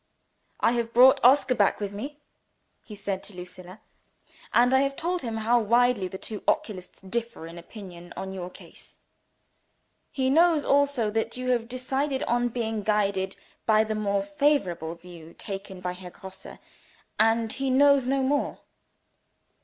"I 0.59 0.71
have 0.71 0.93
brought 0.93 1.23
Oscar 1.23 1.53
back 1.53 1.79
with 1.79 1.91
me," 1.93 2.17
he 2.83 2.95
said 2.95 3.21
to 3.21 3.35
Lucilla; 3.35 3.81
"and 4.51 4.73
I 4.73 4.79
have 4.81 4.95
told 4.95 5.21
him 5.21 5.37
how 5.37 5.59
widely 5.59 6.07
the 6.07 6.17
two 6.17 6.43
oculists 6.47 7.03
differ 7.03 7.45
in 7.45 7.59
opinion 7.59 8.11
on 8.17 8.33
your 8.33 8.49
case. 8.49 8.97
He 10.09 10.31
knows 10.31 10.65
also 10.65 11.11
that 11.11 11.37
you 11.37 11.49
have 11.51 11.67
decided 11.69 12.23
on 12.23 12.47
being 12.49 12.81
guided 12.81 13.35
by 13.67 13.83
the 13.83 13.93
more 13.93 14.23
favorable 14.23 14.95
view 14.95 15.35
taken 15.37 15.81
by 15.81 15.93
Herr 15.93 16.09
Grosse 16.09 16.47
and 17.19 17.53
he 17.53 17.69
knows 17.69 18.07
no 18.07 18.23
more." 18.23 18.57